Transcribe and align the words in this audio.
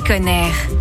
Conner. 0.00 0.75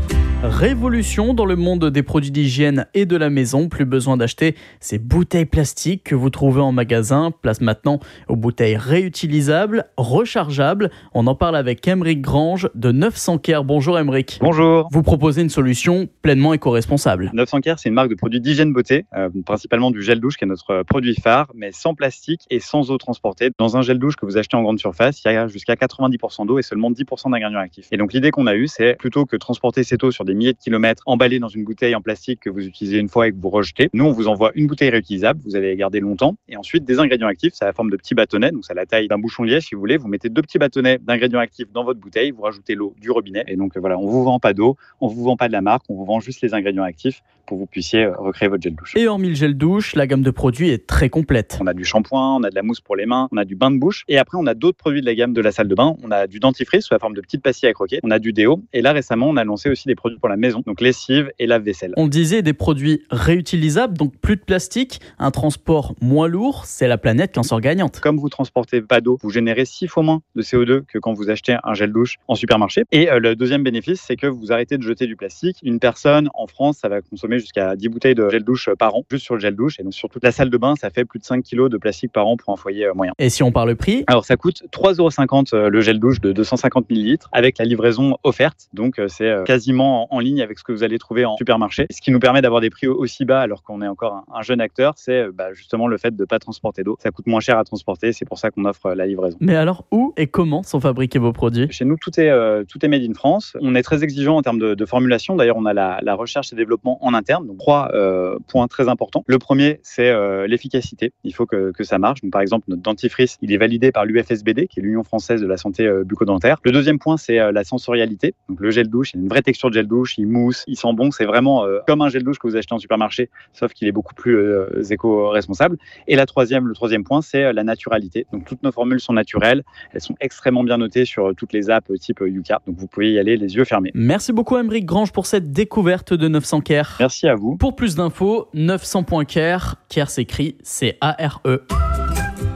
Révolution 0.47 1.33
dans 1.33 1.45
le 1.45 1.55
monde 1.55 1.85
des 1.85 2.03
produits 2.03 2.29
d'hygiène 2.29 2.85
et 2.93 3.07
de 3.07 3.17
la 3.17 3.31
maison. 3.31 3.67
Plus 3.67 3.85
besoin 3.85 4.15
d'acheter 4.15 4.55
ces 4.79 4.99
bouteilles 4.99 5.45
plastiques 5.45 6.03
que 6.03 6.13
vous 6.13 6.29
trouvez 6.29 6.61
en 6.61 6.71
magasin. 6.71 7.31
Place 7.31 7.61
maintenant 7.61 7.99
aux 8.27 8.35
bouteilles 8.35 8.77
réutilisables, 8.77 9.85
rechargeables. 9.97 10.91
On 11.15 11.25
en 11.25 11.33
parle 11.33 11.55
avec 11.55 11.87
Emeric 11.87 12.21
Grange 12.21 12.69
de 12.75 12.91
900 12.91 13.39
Care. 13.39 13.63
Bonjour 13.63 13.97
Emeric. 13.97 14.37
Bonjour. 14.39 14.87
Vous 14.91 15.01
proposez 15.01 15.41
une 15.41 15.49
solution 15.49 16.07
pleinement 16.21 16.53
éco-responsable. 16.53 17.31
900 17.33 17.61
Care, 17.61 17.79
c'est 17.79 17.89
une 17.89 17.95
marque 17.95 18.09
de 18.09 18.15
produits 18.15 18.39
d'hygiène 18.39 18.71
beauté, 18.71 19.05
euh, 19.15 19.29
principalement 19.45 19.89
du 19.89 20.03
gel 20.03 20.19
douche 20.19 20.37
qui 20.37 20.43
est 20.43 20.47
notre 20.47 20.83
produit 20.83 21.15
phare, 21.15 21.47
mais 21.55 21.71
sans 21.71 21.95
plastique 21.95 22.41
et 22.51 22.59
sans 22.59 22.91
eau 22.91 22.99
transportée. 22.99 23.49
Dans 23.57 23.77
un 23.77 23.81
gel 23.81 23.97
douche 23.97 24.15
que 24.15 24.27
vous 24.27 24.37
achetez 24.37 24.55
en 24.55 24.61
grande 24.61 24.79
surface, 24.79 25.23
il 25.25 25.31
y 25.31 25.35
a 25.35 25.47
jusqu'à 25.47 25.73
90% 25.73 26.45
d'eau 26.45 26.59
et 26.59 26.61
seulement 26.61 26.91
10% 26.91 27.31
d'ingrédients 27.31 27.59
actifs. 27.59 27.87
Et 27.91 27.97
donc 27.97 28.13
l'idée 28.13 28.29
qu'on 28.29 28.45
a 28.45 28.53
eue, 28.53 28.67
c'est 28.67 28.95
plutôt 28.99 29.25
que 29.25 29.35
transporter 29.37 29.83
cette 29.83 30.03
eau 30.03 30.11
sur 30.11 30.23
des 30.23 30.34
milliers 30.35 30.53
de 30.53 30.57
kilomètres 30.57 31.03
emballée 31.05 31.39
dans 31.39 31.47
une 31.47 31.63
bouteille 31.63 31.95
en 31.95 32.01
plastique 32.01 32.39
que 32.41 32.49
vous 32.49 32.65
utilisez 32.65 32.97
une 32.97 33.09
fois 33.09 33.27
et 33.27 33.31
que 33.31 33.37
vous 33.37 33.49
rejetez. 33.49 33.89
Nous, 33.93 34.05
on 34.05 34.11
vous 34.11 34.27
envoie 34.27 34.51
une 34.55 34.67
bouteille 34.67 34.89
réutilisable, 34.89 35.39
vous 35.45 35.55
allez 35.55 35.69
les 35.69 35.75
garder 35.75 35.99
longtemps, 35.99 36.35
et 36.49 36.57
ensuite 36.57 36.85
des 36.85 36.99
ingrédients 36.99 37.27
actifs, 37.27 37.53
ça 37.53 37.65
a 37.65 37.67
la 37.69 37.73
forme 37.73 37.89
de 37.89 37.97
petits 37.97 38.15
bâtonnets, 38.15 38.51
donc 38.51 38.65
ça 38.65 38.73
a 38.73 38.75
la 38.75 38.85
taille 38.85 39.07
d'un 39.07 39.17
bouchon 39.17 39.43
liège 39.43 39.67
si 39.67 39.75
vous 39.75 39.81
voulez. 39.81 39.97
Vous 39.97 40.07
mettez 40.07 40.29
deux 40.29 40.41
petits 40.41 40.59
bâtonnets 40.59 40.99
d'ingrédients 40.99 41.39
actifs 41.39 41.71
dans 41.71 41.83
votre 41.83 41.99
bouteille, 41.99 42.31
vous 42.31 42.41
rajoutez 42.41 42.75
l'eau 42.75 42.93
du 42.99 43.11
robinet, 43.11 43.43
et 43.47 43.55
donc 43.55 43.77
voilà, 43.77 43.97
on 43.97 44.07
vous 44.07 44.23
vend 44.23 44.39
pas 44.39 44.53
d'eau, 44.53 44.77
on 45.01 45.07
vous 45.07 45.23
vend 45.23 45.37
pas 45.37 45.47
de 45.47 45.53
la 45.53 45.61
marque, 45.61 45.83
on 45.89 45.95
vous 45.95 46.05
vend 46.05 46.19
juste 46.19 46.41
les 46.41 46.53
ingrédients 46.53 46.83
actifs 46.83 47.21
pour 47.45 47.57
que 47.57 47.59
vous 47.59 47.67
puissiez 47.67 48.05
euh, 48.05 48.13
recréer 48.17 48.49
votre 48.49 48.63
gel 48.63 48.75
douche. 48.75 48.95
Et 48.95 49.07
hormis 49.07 49.29
le 49.29 49.35
gel 49.35 49.55
douche, 49.55 49.95
la 49.95 50.07
gamme 50.07 50.23
de 50.23 50.31
produits 50.31 50.69
est 50.69 50.87
très 50.87 51.09
complète. 51.09 51.59
On 51.61 51.67
a 51.67 51.73
du 51.73 51.85
shampoing, 51.85 52.37
on 52.37 52.43
a 52.43 52.49
de 52.49 52.55
la 52.55 52.63
mousse 52.63 52.81
pour 52.81 52.95
les 52.95 53.05
mains, 53.05 53.27
on 53.31 53.37
a 53.37 53.45
du 53.45 53.55
bain 53.55 53.71
de 53.71 53.77
bouche, 53.77 54.03
et 54.07 54.17
après 54.17 54.37
on 54.37 54.47
a 54.47 54.53
d'autres 54.53 54.77
produits 54.77 55.01
de 55.01 55.05
la 55.05 55.15
gamme 55.15 55.33
de 55.33 55.41
la 55.41 55.51
salle 55.51 55.67
de 55.67 55.75
bain. 55.75 55.95
On 56.03 56.11
a 56.11 56.27
du 56.27 56.39
dentifrice 56.39 56.85
sous 56.85 56.93
la 56.93 56.99
forme 56.99 57.13
de 57.13 57.21
petites 57.21 57.43
pastilles 57.43 57.69
à 57.69 57.73
croquer, 57.73 57.99
on 58.03 58.11
a 58.11 58.19
du 58.19 58.33
déo, 58.33 58.61
et 58.73 58.81
là 58.81 58.93
récemment 58.93 59.29
on 59.29 59.37
a 59.37 59.43
lancé 59.43 59.69
aussi 59.69 59.87
des 59.87 59.95
produits 59.95 60.19
pour 60.25 60.29
la 60.31 60.37
maison, 60.37 60.63
donc 60.65 60.81
lessive 60.81 61.31
et 61.37 61.45
lave-vaisselle. 61.45 61.93
On 61.97 62.07
disait 62.07 62.41
des 62.41 62.53
produits 62.53 63.03
réutilisables, 63.11 63.95
donc 63.95 64.17
plus 64.17 64.37
de 64.37 64.41
plastique, 64.41 64.99
un 65.19 65.29
transport 65.29 65.93
moins 66.01 66.27
lourd, 66.27 66.65
c'est 66.65 66.87
la 66.87 66.97
planète 66.97 67.33
qui 67.33 67.37
en 67.37 67.43
sort 67.43 67.61
gagnante. 67.61 67.99
Comme 67.99 68.17
vous 68.17 68.29
transportez 68.29 68.81
pas 68.81 69.01
d'eau, 69.01 69.19
vous 69.21 69.29
générez 69.29 69.65
six 69.65 69.87
fois 69.87 70.01
moins 70.01 70.21
de 70.33 70.41
CO2 70.41 70.81
que 70.81 70.97
quand 70.97 71.13
vous 71.13 71.29
achetez 71.29 71.57
un 71.63 71.75
gel 71.75 71.91
douche 71.91 72.15
en 72.27 72.33
supermarché. 72.33 72.85
Et 72.91 73.11
euh, 73.11 73.19
le 73.19 73.35
deuxième 73.35 73.61
bénéfice, 73.61 74.01
c'est 74.01 74.15
que 74.15 74.25
vous 74.25 74.51
arrêtez 74.51 74.79
de 74.79 74.81
jeter 74.81 75.05
du 75.05 75.15
plastique. 75.15 75.57
Une 75.61 75.79
personne 75.79 76.31
en 76.33 76.47
France, 76.47 76.79
ça 76.81 76.89
va 76.89 77.01
consommer 77.01 77.37
jusqu'à 77.37 77.75
10 77.75 77.89
bouteilles 77.89 78.15
de 78.15 78.27
gel 78.27 78.43
douche 78.43 78.71
par 78.79 78.95
an, 78.95 79.03
juste 79.11 79.25
sur 79.25 79.35
le 79.35 79.41
gel 79.41 79.55
douche. 79.55 79.79
Et 79.79 79.83
donc 79.83 79.93
sur 79.93 80.09
toute 80.09 80.23
la 80.23 80.31
salle 80.31 80.49
de 80.49 80.57
bain, 80.57 80.73
ça 80.75 80.89
fait 80.89 81.05
plus 81.05 81.19
de 81.19 81.25
5 81.25 81.43
kilos 81.43 81.69
de 81.69 81.77
plastique 81.77 82.11
par 82.11 82.25
an 82.25 82.35
pour 82.35 82.51
un 82.51 82.57
foyer 82.57 82.85
euh, 82.87 82.95
moyen. 82.95 83.13
Et 83.19 83.29
si 83.29 83.43
on 83.43 83.51
parle 83.51 83.75
prix? 83.75 84.03
Alors 84.07 84.25
ça 84.25 84.37
coûte 84.37 84.63
3,50€ 84.71 85.53
euh, 85.53 85.69
le 85.69 85.81
gel 85.81 85.99
douche 85.99 86.19
de 86.19 86.31
250 86.31 86.89
ml 86.89 87.17
avec 87.31 87.59
la 87.59 87.65
livraison 87.65 88.17
offerte. 88.23 88.69
Donc 88.73 88.99
c'est 89.07 89.31
quasiment 89.45 90.04
en 90.11 90.19
ligne 90.19 90.41
avec 90.41 90.59
ce 90.59 90.63
que 90.63 90.71
vous 90.71 90.83
allez 90.83 90.97
trouver 90.97 91.25
en 91.25 91.37
supermarché. 91.37 91.87
Ce 91.91 92.01
qui 92.01 92.11
nous 92.11 92.19
permet 92.19 92.41
d'avoir 92.41 92.61
des 92.61 92.69
prix 92.69 92.87
aussi 92.87 93.25
bas 93.25 93.41
alors 93.41 93.63
qu'on 93.63 93.81
est 93.81 93.87
encore 93.87 94.23
un, 94.33 94.41
jeune 94.41 94.61
acteur, 94.61 94.93
c'est 94.97 95.31
bah, 95.31 95.53
justement 95.53 95.87
le 95.87 95.97
fait 95.97 96.15
de 96.15 96.21
ne 96.21 96.25
pas 96.25 96.39
transporter 96.39 96.83
d'eau. 96.83 96.97
Ça 97.01 97.11
coûte 97.11 97.27
moins 97.27 97.39
cher 97.39 97.57
à 97.57 97.63
transporter, 97.63 98.13
c'est 98.13 98.25
pour 98.25 98.37
ça 98.37 98.51
qu'on 98.51 98.65
offre 98.65 98.93
la 98.93 99.05
livraison. 99.05 99.37
Mais 99.41 99.55
alors 99.55 99.85
où 99.91 100.13
et 100.17 100.27
comment 100.27 100.63
sont 100.63 100.79
fabriqués 100.79 101.19
vos 101.19 101.33
produits? 101.33 101.67
Chez 101.71 101.85
nous, 101.85 101.97
tout 101.97 102.19
est, 102.19 102.29
euh, 102.29 102.63
tout 102.63 102.83
est 102.85 102.87
made 102.87 103.03
in 103.03 103.13
France. 103.13 103.57
On 103.61 103.75
est 103.75 103.83
très 103.83 104.03
exigeant 104.03 104.37
en 104.37 104.41
termes 104.41 104.59
de, 104.59 104.85
formulation. 104.85 105.35
D'ailleurs, 105.35 105.57
on 105.57 105.65
a 105.65 105.73
la, 105.73 106.15
recherche 106.15 106.53
et 106.53 106.55
développement 106.55 107.03
en 107.05 107.13
interne. 107.13 107.47
Donc 107.47 107.57
trois 107.57 107.89
euh, 107.93 108.37
points 108.47 108.67
très 108.67 108.87
importants. 108.87 109.23
Le 109.27 109.39
premier, 109.39 109.79
c'est 109.83 110.09
euh, 110.09 110.47
l'efficacité. 110.47 111.11
Il 111.23 111.33
faut 111.33 111.45
que, 111.45 111.71
que, 111.71 111.83
ça 111.83 111.97
marche. 111.97 112.21
Donc, 112.21 112.31
par 112.31 112.41
exemple, 112.41 112.65
notre 112.69 112.81
dentifrice, 112.81 113.37
il 113.41 113.51
est 113.51 113.57
validé 113.57 113.91
par 113.91 114.05
l'UFSBD, 114.05 114.67
qui 114.67 114.79
est 114.79 114.83
l'Union 114.83 115.03
française 115.03 115.41
de 115.41 115.47
la 115.47 115.57
santé 115.57 115.89
bucco-dentaire. 116.05 116.57
Le 116.63 116.71
deuxième 116.71 116.99
point, 116.99 117.17
c'est 117.17 117.51
la 117.51 117.63
sensorialité. 117.63 118.33
Donc 118.49 118.59
le 118.59 118.71
gel 118.71 118.87
douche, 118.87 119.11
il 119.13 119.19
a 119.19 119.21
une 119.21 119.27
vraie 119.27 119.41
texture 119.41 119.69
de 119.69 119.75
gel 119.75 119.87
douche, 119.87 119.94
il 120.17 120.27
mousse, 120.27 120.63
il 120.67 120.77
sent 120.77 120.93
bon. 120.93 121.11
C'est 121.11 121.25
vraiment 121.25 121.65
comme 121.87 122.01
un 122.01 122.09
gel 122.09 122.23
douche 122.23 122.39
que 122.39 122.47
vous 122.47 122.55
achetez 122.55 122.73
en 122.73 122.79
supermarché, 122.79 123.29
sauf 123.53 123.73
qu'il 123.73 123.87
est 123.87 123.91
beaucoup 123.91 124.13
plus 124.13 124.53
éco-responsable. 124.89 125.77
Et 126.07 126.15
la 126.15 126.25
troisième, 126.25 126.67
le 126.67 126.73
troisième 126.73 127.03
point, 127.03 127.21
c'est 127.21 127.53
la 127.53 127.63
naturalité. 127.63 128.25
Donc 128.31 128.45
toutes 128.45 128.63
nos 128.63 128.71
formules 128.71 128.99
sont 128.99 129.13
naturelles, 129.13 129.63
elles 129.93 130.01
sont 130.01 130.15
extrêmement 130.19 130.63
bien 130.63 130.77
notées 130.77 131.05
sur 131.05 131.33
toutes 131.35 131.53
les 131.53 131.69
apps 131.69 131.91
type 131.99 132.21
Yuka, 132.25 132.61
donc 132.67 132.77
vous 132.77 132.87
pouvez 132.87 133.11
y 133.13 133.19
aller 133.19 133.37
les 133.37 133.55
yeux 133.55 133.65
fermés. 133.65 133.91
Merci 133.93 134.33
beaucoup 134.33 134.57
Emeric 134.57 134.85
Grange 134.85 135.11
pour 135.11 135.25
cette 135.25 135.51
découverte 135.51 136.13
de 136.13 136.27
900 136.27 136.61
Care. 136.61 136.97
Merci 136.99 137.27
à 137.27 137.35
vous. 137.35 137.57
Pour 137.57 137.75
plus 137.75 137.95
d'infos, 137.95 138.49
900.care, 138.53 139.75
Care 139.89 140.09
s'écrit 140.09 140.57
C-A-R-E. 140.63 141.65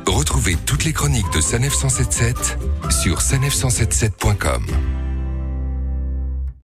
Retrouvez 0.07 0.55
toutes 0.65 0.85
les 0.85 0.93
chroniques 0.93 1.31
de 1.33 1.39
Sanef 1.39 1.73
177 1.73 2.57
sur 2.89 3.19
sanef177.com. 3.19 4.98